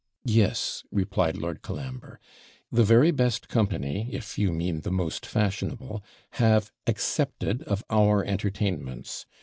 'Yes,' 0.25 0.83
replied 0.89 1.37
Lord 1.37 1.61
Colambre; 1.61 2.19
'the 2.71 2.83
very 2.83 3.11
best 3.11 3.47
company 3.47 4.09
(if 4.11 4.35
you 4.35 4.51
mean 4.51 4.81
the 4.81 4.89
most 4.89 5.27
fashionable) 5.27 6.03
have 6.41 6.71
accepted 6.87 7.61
of 7.65 7.83
our 7.87 8.25
entertainments. 8.25 9.27